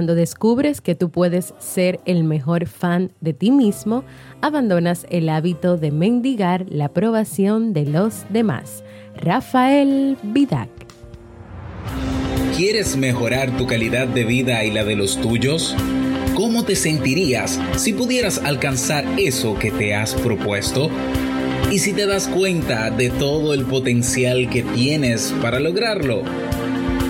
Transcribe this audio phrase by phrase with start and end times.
[0.00, 4.02] Cuando descubres que tú puedes ser el mejor fan de ti mismo,
[4.40, 8.82] abandonas el hábito de mendigar la aprobación de los demás.
[9.14, 10.70] Rafael Vidac.
[12.56, 15.76] ¿Quieres mejorar tu calidad de vida y la de los tuyos?
[16.34, 20.88] ¿Cómo te sentirías si pudieras alcanzar eso que te has propuesto?
[21.70, 26.22] ¿Y si te das cuenta de todo el potencial que tienes para lograrlo?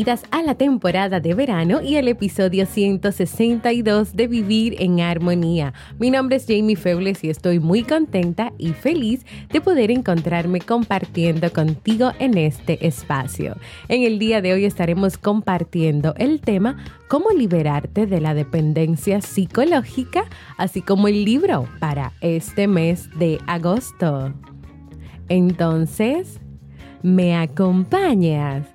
[0.00, 5.74] Bienvenidas a la temporada de verano y al episodio 162 de Vivir en Armonía.
[5.98, 11.52] Mi nombre es Jamie Febles y estoy muy contenta y feliz de poder encontrarme compartiendo
[11.52, 13.56] contigo en este espacio.
[13.88, 20.24] En el día de hoy estaremos compartiendo el tema Cómo liberarte de la dependencia psicológica,
[20.56, 24.32] así como el libro para este mes de agosto.
[25.28, 26.40] Entonces,
[27.02, 28.69] ¿me acompañas?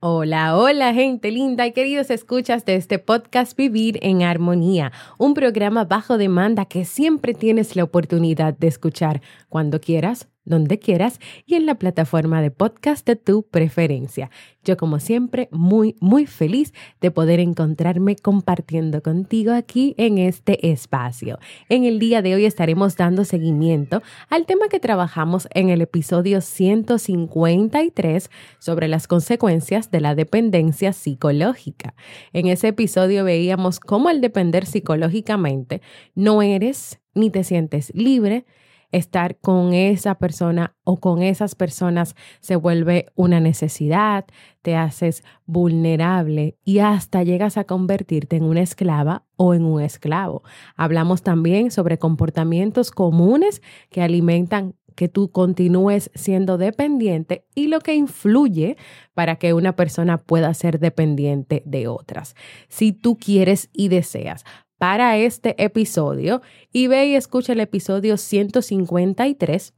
[0.00, 5.84] Hola, hola gente linda y queridos escuchas de este podcast Vivir en Armonía, un programa
[5.84, 9.22] bajo demanda que siempre tienes la oportunidad de escuchar.
[9.48, 14.30] Cuando quieras donde quieras y en la plataforma de podcast de tu preferencia.
[14.64, 21.38] Yo como siempre muy, muy feliz de poder encontrarme compartiendo contigo aquí en este espacio.
[21.68, 26.40] En el día de hoy estaremos dando seguimiento al tema que trabajamos en el episodio
[26.40, 31.94] 153 sobre las consecuencias de la dependencia psicológica.
[32.32, 35.82] En ese episodio veíamos cómo al depender psicológicamente
[36.14, 38.44] no eres ni te sientes libre,
[38.92, 44.24] estar con esa persona o con esas personas se vuelve una necesidad,
[44.62, 50.42] te haces vulnerable y hasta llegas a convertirte en una esclava o en un esclavo.
[50.76, 57.94] Hablamos también sobre comportamientos comunes que alimentan que tú continúes siendo dependiente y lo que
[57.94, 58.76] influye
[59.14, 62.34] para que una persona pueda ser dependiente de otras.
[62.68, 64.44] Si tú quieres y deseas
[64.78, 66.40] para este episodio
[66.72, 69.74] y ve y escucha el episodio 153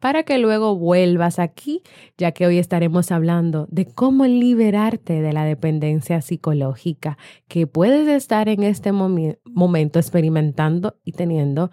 [0.00, 1.82] para que luego vuelvas aquí,
[2.18, 7.18] ya que hoy estaremos hablando de cómo liberarte de la dependencia psicológica
[7.48, 11.70] que puedes estar en este momento experimentando y teniendo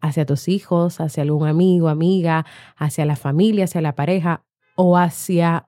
[0.00, 2.46] hacia tus hijos, hacia algún amigo, amiga,
[2.76, 4.44] hacia la familia, hacia la pareja
[4.76, 5.67] o hacia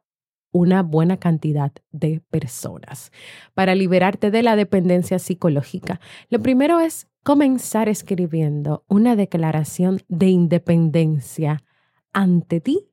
[0.53, 3.13] una buena cantidad de personas.
[3.55, 11.63] Para liberarte de la dependencia psicológica, lo primero es comenzar escribiendo una declaración de independencia
[12.13, 12.89] ante ti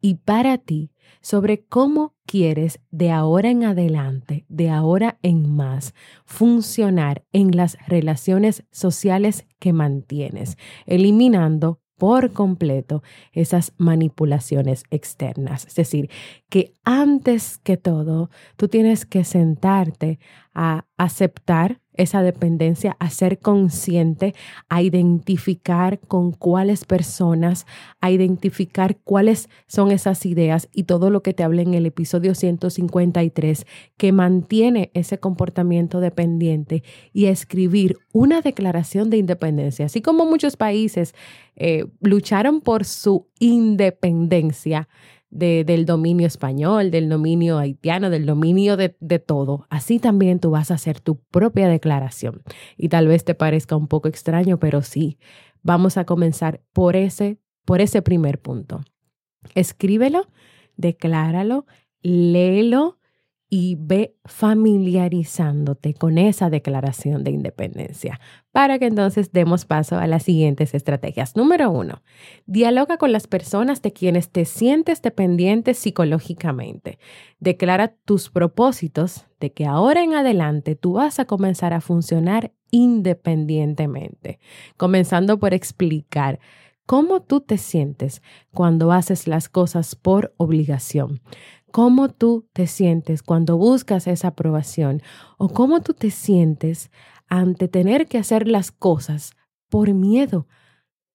[0.00, 0.90] y para ti
[1.20, 5.94] sobre cómo quieres de ahora en adelante, de ahora en más,
[6.24, 10.56] funcionar en las relaciones sociales que mantienes,
[10.86, 15.68] eliminando por completo esas manipulaciones externas.
[15.68, 16.10] Es decir,
[16.48, 20.18] que antes que todo, tú tienes que sentarte
[20.52, 24.34] a aceptar esa dependencia, a ser consciente,
[24.68, 27.66] a identificar con cuáles personas,
[28.00, 32.34] a identificar cuáles son esas ideas y todo lo que te hablé en el episodio
[32.34, 33.66] 153
[33.96, 39.86] que mantiene ese comportamiento dependiente y escribir una declaración de independencia.
[39.86, 41.14] Así como muchos países
[41.56, 44.88] eh, lucharon por su independencia,
[45.32, 49.66] del dominio español, del dominio haitiano, del dominio de, de todo.
[49.70, 52.42] Así también tú vas a hacer tu propia declaración.
[52.76, 55.18] Y tal vez te parezca un poco extraño, pero sí,
[55.62, 58.80] Vamos a comenzar por ese, por ese primer punto.
[59.54, 60.28] Escríbelo,
[60.76, 61.66] decláralo,
[62.02, 62.98] léelo
[63.54, 68.18] y ve familiarizándote con esa declaración de independencia
[68.50, 71.36] para que entonces demos paso a las siguientes estrategias.
[71.36, 72.00] Número uno,
[72.46, 76.98] dialoga con las personas de quienes te sientes dependiente psicológicamente.
[77.40, 84.38] Declara tus propósitos de que ahora en adelante tú vas a comenzar a funcionar independientemente,
[84.78, 86.40] comenzando por explicar
[86.86, 88.22] cómo tú te sientes
[88.54, 91.20] cuando haces las cosas por obligación
[91.72, 95.02] cómo tú te sientes cuando buscas esa aprobación
[95.38, 96.90] o cómo tú te sientes
[97.26, 99.32] ante tener que hacer las cosas
[99.68, 100.46] por miedo,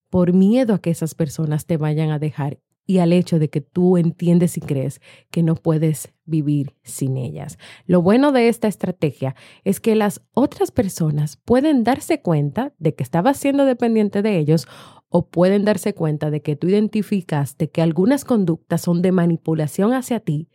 [0.10, 3.62] por miedo a que esas personas te vayan a dejar y al hecho de que
[3.62, 7.58] tú entiendes y crees que no puedes vivir sin ellas.
[7.86, 13.04] Lo bueno de esta estrategia es que las otras personas pueden darse cuenta de que
[13.04, 14.68] estabas siendo dependiente de ellos
[15.10, 20.20] o pueden darse cuenta de que tú identificaste que algunas conductas son de manipulación hacia
[20.20, 20.50] ti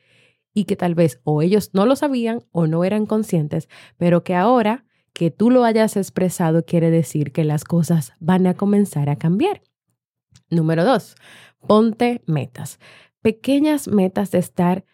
[0.55, 4.35] y que tal vez o ellos no lo sabían o no eran conscientes, pero que
[4.35, 9.17] ahora que tú lo hayas expresado quiere decir que las cosas van a comenzar a
[9.17, 9.63] cambiar.
[10.51, 11.17] Número dos,
[11.67, 12.79] ponte metas.
[13.21, 14.85] Pequeñas metas de estar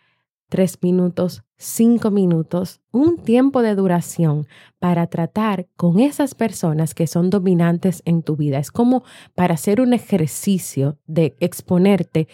[0.48, 4.46] tres minutos, cinco minutos, un tiempo de duración
[4.78, 8.58] para tratar con esas personas que son dominantes en tu vida.
[8.58, 9.04] Es como
[9.34, 12.28] para hacer un ejercicio de exponerte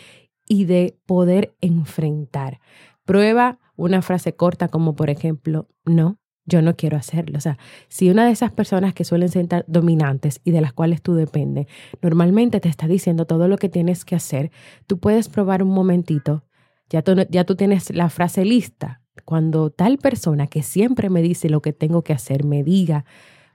[0.47, 2.61] y de poder enfrentar.
[3.05, 7.39] Prueba una frase corta como por ejemplo, no, yo no quiero hacerlo.
[7.39, 7.59] O sea,
[7.89, 11.67] si una de esas personas que suelen ser dominantes y de las cuales tú dependes,
[12.03, 14.51] normalmente te está diciendo todo lo que tienes que hacer,
[14.87, 16.45] tú puedes probar un momentito,
[16.91, 19.03] ya tú, ya tú tienes la frase lista.
[19.25, 23.05] Cuando tal persona que siempre me dice lo que tengo que hacer me diga,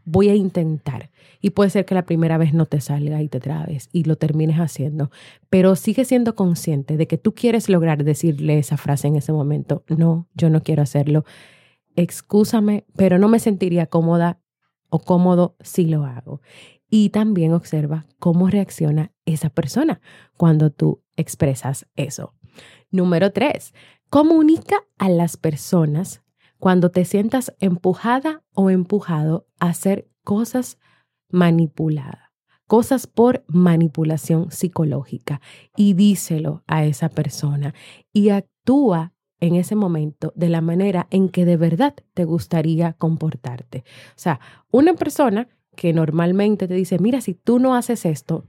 [0.05, 1.11] voy a intentar.
[1.41, 4.17] Y puede ser que la primera vez no te salga y te trabes y lo
[4.17, 5.11] termines haciendo,
[5.49, 9.83] pero sigue siendo consciente de que tú quieres lograr decirle esa frase en ese momento.
[9.87, 11.23] No, yo no quiero hacerlo.
[11.95, 14.39] Excúsame, pero no me sentiría cómoda
[14.89, 16.41] o cómodo si lo hago.
[16.89, 20.01] Y también observa cómo reacciona esa persona
[20.35, 22.33] cuando tú expresas eso.
[22.91, 23.73] Número tres,
[24.09, 26.21] comunica a las personas
[26.57, 30.77] cuando te sientas empujada o empujado a hacer cosas
[31.29, 32.31] manipuladas,
[32.67, 35.41] cosas por manipulación psicológica
[35.75, 37.73] y díselo a esa persona
[38.11, 43.83] y actúa en ese momento de la manera en que de verdad te gustaría comportarte.
[44.09, 44.39] O sea,
[44.69, 48.45] una persona que normalmente te dice, mira, si tú no haces esto,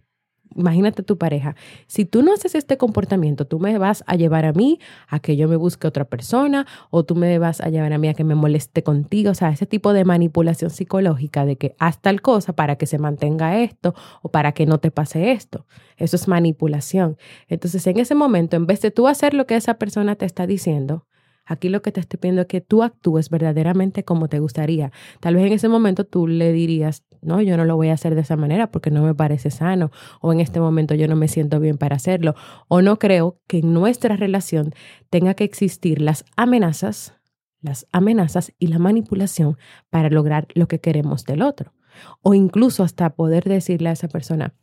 [0.54, 1.54] imagínate tu pareja,
[1.86, 5.36] si tú no haces este comportamiento, tú me vas a llevar a mí a que
[5.36, 8.24] yo me busque otra persona o tú me vas a llevar a mí a que
[8.24, 12.52] me moleste contigo, o sea, ese tipo de manipulación psicológica de que haz tal cosa
[12.52, 15.66] para que se mantenga esto o para que no te pase esto.
[15.96, 17.16] Eso es manipulación.
[17.48, 20.46] Entonces, en ese momento, en vez de tú hacer lo que esa persona te está
[20.46, 21.06] diciendo,
[21.50, 24.92] Aquí lo que te estoy pidiendo es que tú actúes verdaderamente como te gustaría.
[25.18, 28.14] Tal vez en ese momento tú le dirías, no, yo no lo voy a hacer
[28.14, 29.90] de esa manera porque no me parece sano,
[30.20, 32.34] o en este momento yo no me siento bien para hacerlo,
[32.68, 34.72] o no creo que en nuestra relación
[35.10, 37.14] tenga que existir las amenazas,
[37.60, 39.58] las amenazas y la manipulación
[39.90, 41.74] para lograr lo que queremos del otro.
[42.22, 44.54] O incluso hasta poder decirle a esa persona,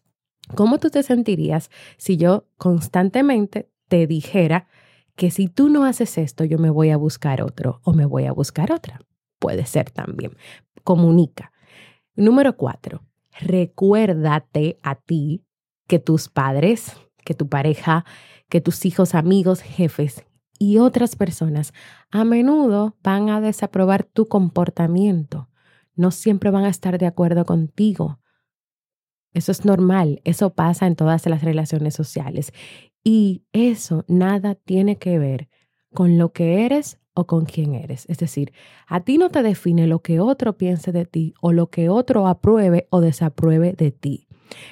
[0.55, 4.67] ¿cómo tú te sentirías si yo constantemente te dijera,
[5.15, 8.25] que si tú no haces esto, yo me voy a buscar otro o me voy
[8.25, 9.01] a buscar otra.
[9.39, 10.37] Puede ser también.
[10.83, 11.51] Comunica.
[12.17, 13.03] Número cuatro,
[13.39, 15.45] recuérdate a ti
[15.87, 18.05] que tus padres, que tu pareja,
[18.49, 20.25] que tus hijos, amigos, jefes
[20.57, 21.73] y otras personas
[22.09, 25.47] a menudo van a desaprobar tu comportamiento.
[25.93, 28.19] No siempre van a estar de acuerdo contigo.
[29.33, 32.51] Eso es normal, eso pasa en todas las relaciones sociales.
[33.03, 35.49] Y eso nada tiene que ver
[35.93, 38.05] con lo que eres o con quién eres.
[38.09, 38.53] Es decir,
[38.87, 42.27] a ti no te define lo que otro piense de ti o lo que otro
[42.27, 44.27] apruebe o desapruebe de ti.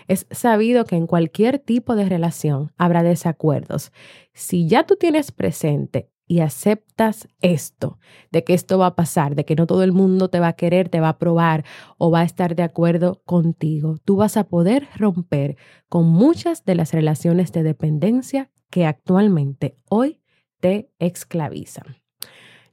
[0.07, 3.91] Es sabido que en cualquier tipo de relación habrá desacuerdos.
[4.33, 7.99] Si ya tú tienes presente y aceptas esto,
[8.31, 10.53] de que esto va a pasar, de que no todo el mundo te va a
[10.53, 11.65] querer, te va a aprobar
[11.97, 15.57] o va a estar de acuerdo contigo, tú vas a poder romper
[15.89, 20.21] con muchas de las relaciones de dependencia que actualmente hoy
[20.65, 21.97] te esclavizan.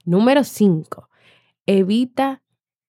[0.03, 1.09] Número 5.
[1.67, 2.41] Evita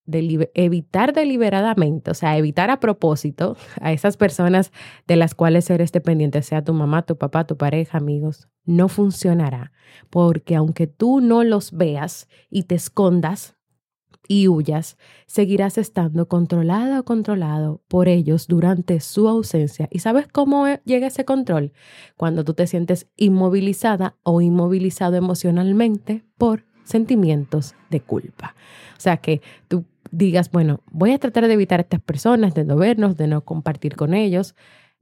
[0.06, 4.72] evitar deliberadamente, o sea, evitar a propósito a esas personas
[5.06, 9.72] de las cuales eres dependiente, sea tu mamá, tu papá, tu pareja, amigos, no funcionará,
[10.08, 13.53] porque aunque tú no los veas y te escondas,
[14.28, 19.88] y huyas, seguirás estando controlada o controlado por ellos durante su ausencia.
[19.90, 21.72] ¿Y sabes cómo e, llega ese control?
[22.16, 28.54] Cuando tú te sientes inmovilizada o inmovilizado emocionalmente por sentimientos de culpa.
[28.96, 32.64] O sea, que tú digas, bueno, voy a tratar de evitar a estas personas, de
[32.64, 34.54] no vernos, de no compartir con ellos,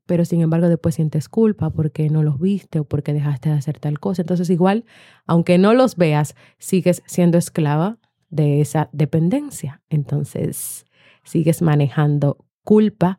[0.06, 3.78] pero sin embargo después sientes culpa porque no los viste o porque dejaste de hacer
[3.78, 4.22] tal cosa.
[4.22, 4.84] Entonces igual,
[5.26, 7.98] aunque no los veas, sigues siendo esclava
[8.32, 9.82] de esa dependencia.
[9.90, 10.86] Entonces,
[11.22, 13.18] sigues manejando culpa,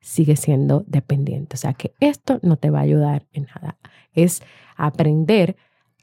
[0.00, 1.56] sigues siendo dependiente.
[1.56, 3.76] O sea que esto no te va a ayudar en nada.
[4.12, 4.42] Es
[4.76, 5.56] aprender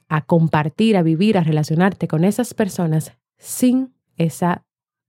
[0.09, 4.65] a compartir, a vivir, a relacionarte con esas personas sin esa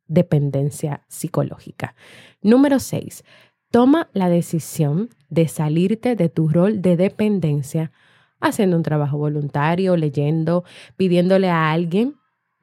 [0.07, 1.97] dependencia psicológica.
[2.43, 3.25] Número seis,
[3.71, 7.91] toma la decisión de salirte de tu rol de dependencia
[8.41, 10.65] haciendo un trabajo voluntario, leyendo,
[10.97, 12.20] pidiéndole a alguien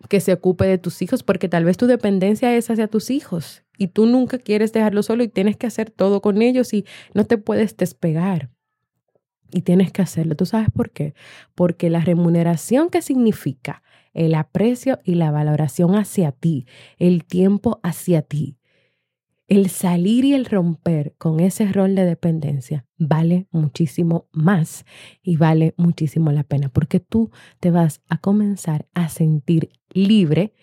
[0.09, 3.63] que se ocupe de tus hijos, porque tal vez tu dependencia es hacia tus hijos
[3.77, 7.25] y tú nunca quieres dejarlo solo y tienes que hacer todo con ellos y no
[7.25, 8.49] te puedes despegar.
[9.51, 10.35] Y tienes que hacerlo.
[10.35, 11.13] ¿Tú sabes por qué?
[11.55, 13.81] Porque la remuneración que significa
[14.13, 16.65] el aprecio y la valoración hacia ti,
[16.97, 18.56] el tiempo hacia ti,
[19.47, 24.85] el salir y el romper con ese rol de dependencia vale muchísimo más
[25.21, 30.53] y vale muchísimo la pena porque tú te vas a comenzar a sentir libre,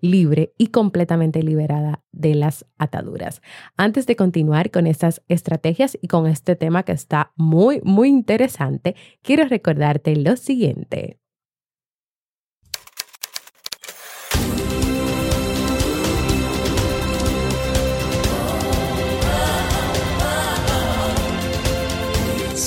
[0.00, 3.40] libre y completamente liberada de las ataduras.
[3.76, 8.96] Antes de continuar con estas estrategias y con este tema que está muy, muy interesante,
[9.22, 11.18] quiero recordarte lo siguiente.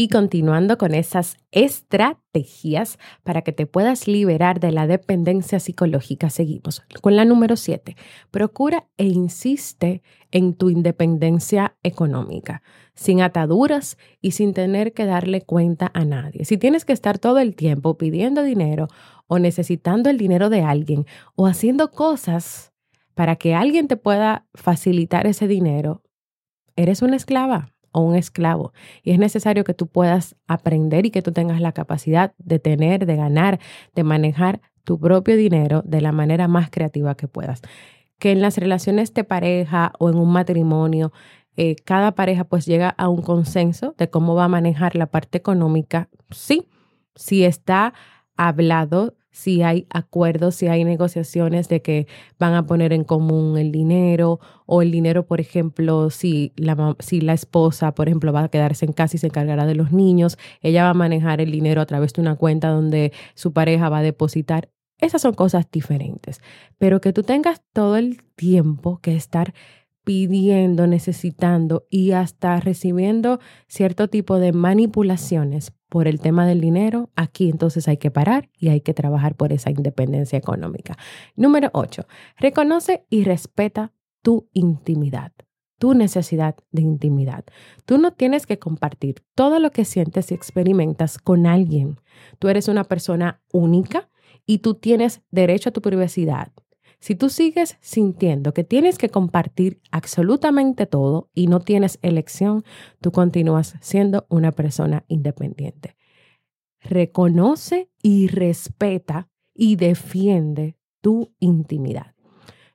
[0.00, 6.80] Y continuando con esas estrategias para que te puedas liberar de la dependencia psicológica, seguimos
[7.02, 7.96] con la número 7.
[8.30, 12.62] Procura e insiste en tu independencia económica,
[12.94, 16.46] sin ataduras y sin tener que darle cuenta a nadie.
[16.46, 18.88] Si tienes que estar todo el tiempo pidiendo dinero
[19.26, 21.04] o necesitando el dinero de alguien
[21.34, 22.72] o haciendo cosas
[23.14, 26.02] para que alguien te pueda facilitar ese dinero,
[26.74, 28.72] eres una esclava o un esclavo.
[29.02, 33.06] Y es necesario que tú puedas aprender y que tú tengas la capacidad de tener,
[33.06, 33.60] de ganar,
[33.94, 37.62] de manejar tu propio dinero de la manera más creativa que puedas.
[38.18, 41.12] Que en las relaciones de pareja o en un matrimonio,
[41.56, 45.38] eh, cada pareja pues llega a un consenso de cómo va a manejar la parte
[45.38, 46.08] económica.
[46.30, 46.68] Sí,
[47.14, 47.92] si está
[48.36, 52.06] hablado si hay acuerdos, si hay negociaciones de que
[52.38, 57.20] van a poner en común el dinero o el dinero, por ejemplo, si la, si
[57.20, 60.38] la esposa, por ejemplo, va a quedarse en casa y se encargará de los niños,
[60.60, 63.98] ella va a manejar el dinero a través de una cuenta donde su pareja va
[63.98, 64.70] a depositar.
[64.98, 66.40] Esas son cosas diferentes,
[66.76, 69.54] pero que tú tengas todo el tiempo que estar
[70.04, 77.50] pidiendo, necesitando y hasta recibiendo cierto tipo de manipulaciones por el tema del dinero, aquí
[77.50, 80.96] entonces hay que parar y hay que trabajar por esa independencia económica.
[81.36, 82.06] Número 8.
[82.38, 83.92] Reconoce y respeta
[84.22, 85.32] tu intimidad,
[85.78, 87.44] tu necesidad de intimidad.
[87.84, 92.00] Tú no tienes que compartir todo lo que sientes y experimentas con alguien.
[92.38, 94.08] Tú eres una persona única
[94.46, 96.52] y tú tienes derecho a tu privacidad.
[97.00, 102.62] Si tú sigues sintiendo que tienes que compartir absolutamente todo y no tienes elección,
[103.00, 105.96] tú continúas siendo una persona independiente.
[106.80, 112.14] Reconoce y respeta y defiende tu intimidad.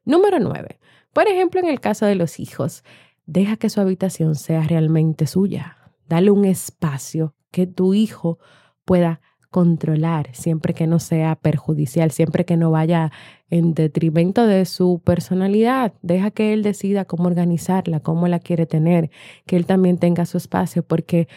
[0.04, 0.80] Número 9.
[1.14, 2.84] Por ejemplo, en el caso de los hijos,
[3.28, 5.78] deja que su habitación sea realmente suya.
[6.08, 8.40] Dale un espacio que tu hijo
[8.86, 9.22] pueda
[9.56, 13.14] controlar, siempre que no sea perjudicial, siempre que no vaya
[13.50, 15.94] en detrimento de su personalidad.
[16.02, 19.12] Deja que él decida cómo organizarla, cómo la quiere tener,
[19.46, 21.30] que él también tenga su espacio, porque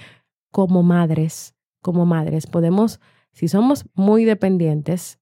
[0.50, 2.98] como madres, como madres, podemos,
[3.30, 5.20] si somos muy dependientes,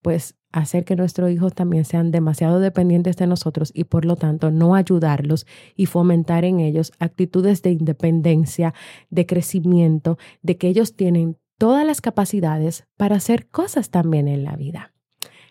[0.00, 4.50] pues hacer que nuestros hijos también sean demasiado dependientes de nosotros y por lo tanto
[4.50, 8.72] no ayudarlos y fomentar en ellos actitudes de independencia,
[9.10, 14.56] de crecimiento, de que ellos tienen todas las capacidades para hacer cosas también en la
[14.56, 14.92] vida.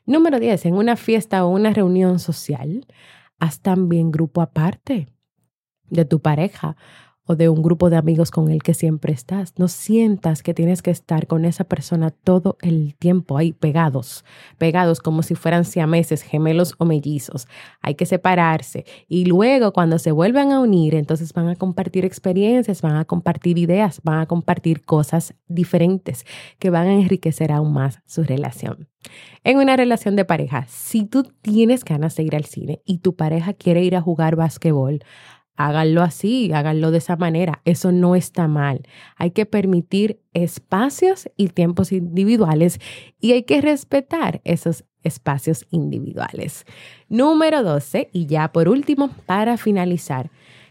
[0.06, 2.88] Número 10, en una fiesta o una reunión social,
[3.40, 5.10] haz también grupo aparte
[5.90, 6.78] de tu pareja
[7.28, 9.54] o de un grupo de amigos con el que siempre estás.
[9.58, 14.26] No sientas que tienes que estar con esa persona todo el tiempo ahí pegados,
[14.58, 17.48] pegados como si fueran siameses, gemelos o mellizos.
[17.82, 22.82] Hay que separarse y luego cuando se vuelvan a unir, entonces van a compartir experiencias,
[22.82, 26.26] van a compartir ideas, van a compartir cosas diferentes
[26.60, 28.88] que van a enriquecer aún más su relación.
[29.44, 33.16] En una relación de pareja, si tú tienes ganas de ir al cine y tu
[33.16, 35.00] pareja quiere ir a jugar básquetbol,
[35.58, 37.62] háganlo así, háganlo de esa manera.
[37.66, 38.84] Eso no está mal.
[39.18, 42.80] Hay que permitir espacios y tiempos individuales
[43.20, 46.66] y hay que respetar esos espacios individuales.
[47.10, 50.30] Número 12, y ya por último, para finalizar,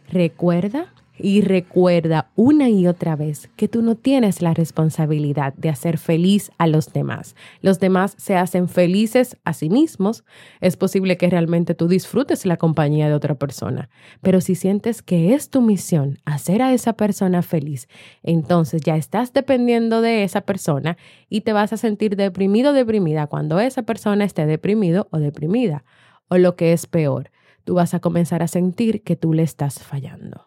[0.09, 5.99] recuerda y recuerda una y otra vez que tú no tienes la responsabilidad de hacer
[5.99, 7.37] feliz a los demás.
[7.62, 10.25] Los demás se hacen felices a sí mismos.
[10.61, 13.88] Es posible que realmente tú disfrutes la compañía de otra persona,
[14.23, 17.88] pero si sientes que es tu misión hacer a esa persona feliz,
[18.23, 20.96] entonces ya estás dependiendo de esa persona
[21.28, 25.85] y te vas a sentir deprimido o deprimida cuando esa persona esté deprimido o deprimida.
[26.28, 27.30] O lo que es peor,
[27.64, 30.46] tú vas a comenzar a sentir que tú le estás fallando.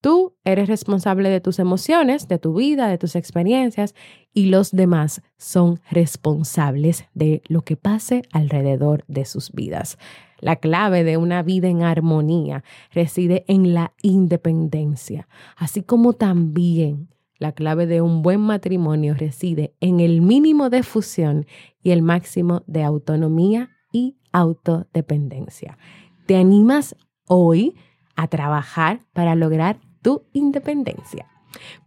[0.00, 3.94] Tú eres responsable de tus emociones, de tu vida, de tus experiencias
[4.32, 9.98] y los demás son responsables de lo que pase alrededor de sus vidas.
[10.38, 12.62] La clave de una vida en armonía
[12.92, 20.00] reside en la independencia, así como también la clave de un buen matrimonio reside en
[20.00, 21.46] el mínimo de fusión
[21.82, 25.78] y el máximo de autonomía y autodependencia.
[26.26, 27.74] ¿Te animas hoy
[28.14, 31.26] a trabajar para lograr tu independencia.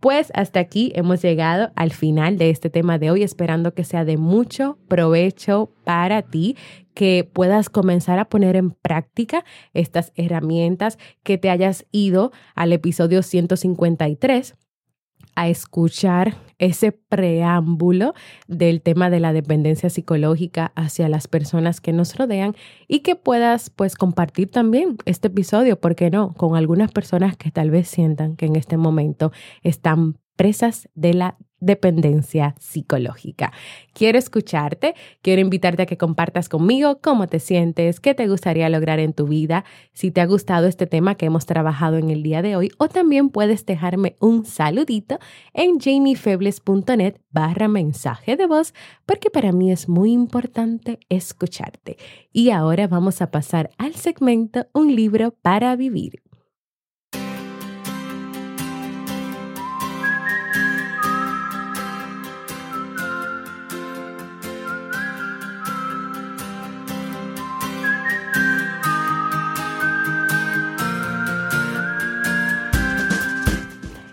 [0.01, 4.03] Pues hasta aquí hemos llegado al final de este tema de hoy, esperando que sea
[4.03, 6.57] de mucho provecho para ti,
[6.93, 13.23] que puedas comenzar a poner en práctica estas herramientas, que te hayas ido al episodio
[13.23, 14.53] 153
[15.35, 18.13] a escuchar ese preámbulo
[18.47, 22.55] del tema de la dependencia psicológica hacia las personas que nos rodean
[22.87, 27.51] y que puedas pues compartir también este episodio, ¿por qué no?, con algunas personas que
[27.51, 29.31] tal vez sientan que en este momento
[29.63, 33.51] están presas de la dependencia psicológica.
[33.91, 38.99] Quiero escucharte, quiero invitarte a que compartas conmigo cómo te sientes, qué te gustaría lograr
[38.99, 42.41] en tu vida, si te ha gustado este tema que hemos trabajado en el día
[42.41, 45.19] de hoy o también puedes dejarme un saludito
[45.53, 48.73] en jamiefebles.net barra mensaje de voz
[49.05, 51.97] porque para mí es muy importante escucharte.
[52.31, 56.28] Y ahora vamos a pasar al segmento Un libro para vivir.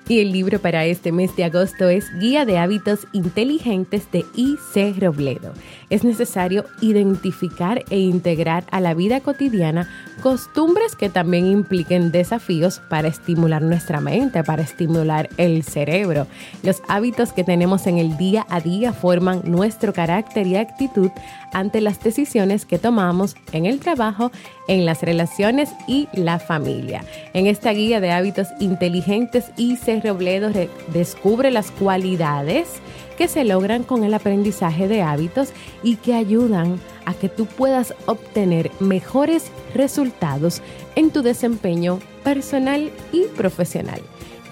[0.09, 4.95] Y el libro para este mes de agosto es Guía de Hábitos Inteligentes de I.C.
[5.01, 5.53] Robledo.
[5.90, 9.88] Es necesario identificar e integrar a la vida cotidiana
[10.23, 16.29] costumbres que también impliquen desafíos para estimular nuestra mente, para estimular el cerebro.
[16.62, 21.11] Los hábitos que tenemos en el día a día forman nuestro carácter y actitud
[21.53, 24.31] ante las decisiones que tomamos en el trabajo,
[24.68, 27.05] en las relaciones y la familia.
[27.33, 30.50] En esta guía de hábitos inteligentes, IC Robledo
[30.88, 32.68] descubre las cualidades
[33.16, 35.50] que se logran con el aprendizaje de hábitos
[35.83, 40.61] y que ayudan a que tú puedas obtener mejores resultados
[40.94, 44.00] en tu desempeño personal y profesional.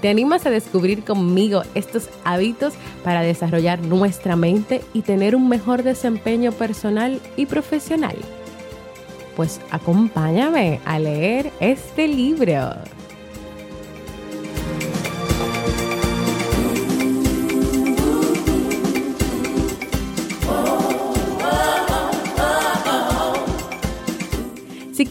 [0.01, 5.83] ¿Te animas a descubrir conmigo estos hábitos para desarrollar nuestra mente y tener un mejor
[5.83, 8.17] desempeño personal y profesional?
[9.37, 12.75] Pues acompáñame a leer este libro.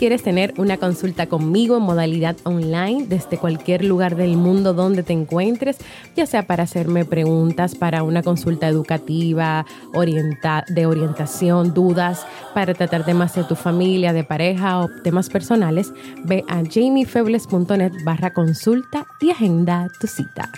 [0.03, 5.13] Quieres tener una consulta conmigo en modalidad online desde cualquier lugar del mundo donde te
[5.13, 5.77] encuentres,
[6.13, 9.65] ya sea para hacerme preguntas para una consulta educativa,
[10.67, 15.93] de orientación, dudas, para tratar temas de tu familia, de pareja o temas personales,
[16.25, 20.51] ve a jamiefebles.net barra consulta y agenda tu cita.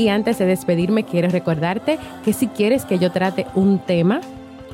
[0.00, 4.22] Y antes de despedirme, quiero recordarte que si quieres que yo trate un tema,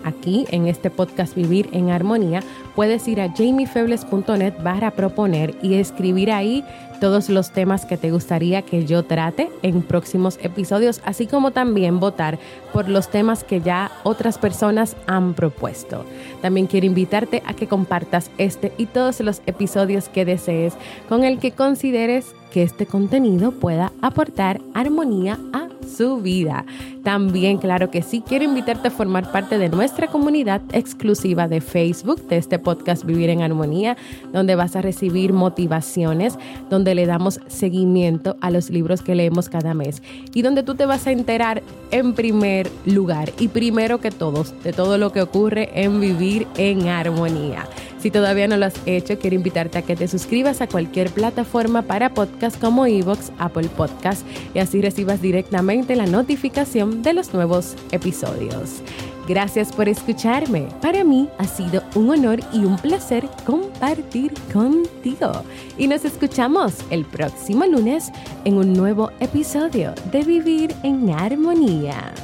[0.04, 2.44] aquí en este podcast Vivir en Armonía,
[2.76, 6.64] puedes ir a jamiefebles.net barra proponer y escribir ahí
[7.00, 11.98] todos los temas que te gustaría que yo trate en próximos episodios, así como también
[11.98, 12.38] votar
[12.72, 16.04] por los temas que ya otras personas han propuesto.
[16.40, 20.74] También quiero invitarte a que compartas este y todos los episodios que desees
[21.08, 26.64] con el que consideres que este contenido pueda aportar armonía a su vida.
[27.04, 32.26] También, claro que sí, quiero invitarte a formar parte de nuestra comunidad exclusiva de Facebook,
[32.28, 33.98] de este podcast Vivir en Armonía,
[34.32, 36.38] donde vas a recibir motivaciones,
[36.70, 40.86] donde le damos seguimiento a los libros que leemos cada mes y donde tú te
[40.86, 45.68] vas a enterar en primer lugar y primero que todos de todo lo que ocurre
[45.74, 47.68] en Vivir en Armonía.
[48.06, 51.82] Si todavía no lo has hecho, quiero invitarte a que te suscribas a cualquier plataforma
[51.82, 57.74] para podcast como Evox, Apple Podcast y así recibas directamente la notificación de los nuevos
[57.90, 58.80] episodios.
[59.26, 60.68] Gracias por escucharme.
[60.80, 65.42] Para mí ha sido un honor y un placer compartir contigo.
[65.76, 68.12] Y nos escuchamos el próximo lunes
[68.44, 72.14] en un nuevo episodio de Vivir en Armonía.